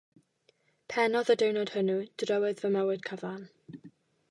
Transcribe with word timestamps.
Pennodd 0.93 1.29
y 1.33 1.35
diwrnod 1.41 1.73
hwnnw 1.75 1.99
drywydd 2.23 2.65
fy 2.65 2.75
mywyd 2.77 3.07
cyfan. 3.13 3.49